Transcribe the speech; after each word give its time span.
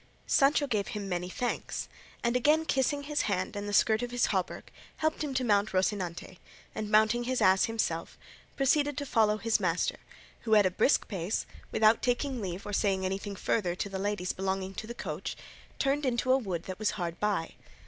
Sancho 0.25 0.65
gave 0.65 0.87
him 0.87 1.07
many 1.07 1.29
thanks, 1.29 1.87
and 2.23 2.35
again 2.35 2.65
kissing 2.65 3.03
his 3.03 3.21
hand 3.29 3.55
and 3.55 3.69
the 3.69 3.71
skirt 3.71 4.01
of 4.01 4.09
his 4.09 4.29
hauberk, 4.29 4.71
helped 4.97 5.23
him 5.23 5.31
to 5.35 5.43
mount 5.43 5.73
Rocinante, 5.73 6.39
and 6.73 6.89
mounting 6.89 7.25
his 7.25 7.39
ass 7.39 7.65
himself, 7.65 8.17
proceeded 8.55 8.97
to 8.97 9.05
follow 9.05 9.37
his 9.37 9.59
master, 9.59 9.97
who 10.39 10.55
at 10.55 10.65
a 10.65 10.71
brisk 10.71 11.07
pace, 11.07 11.45
without 11.71 12.01
taking 12.01 12.41
leave, 12.41 12.65
or 12.65 12.73
saying 12.73 13.05
anything 13.05 13.35
further 13.35 13.75
to 13.75 13.89
the 13.89 13.99
ladies 13.99 14.33
belonging 14.33 14.73
to 14.73 14.87
the 14.87 14.95
coach, 14.95 15.37
turned 15.77 16.03
into 16.03 16.31
a 16.31 16.37
wood 16.39 16.63
that 16.63 16.79
was 16.79 16.91
hard 16.97 17.19
by. 17.19 17.53